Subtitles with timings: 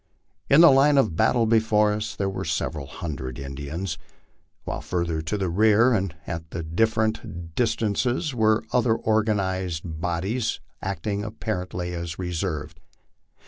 [0.49, 3.99] In the line of battle before us there were several hundred Indians,
[4.63, 11.23] while further to the rear and at different dis Dances were other organized bodies acting
[11.23, 12.73] apparently as reserves.